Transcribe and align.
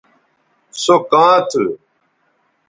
سو 0.81 0.95
کاں 1.11 1.35
تھو 1.49 1.65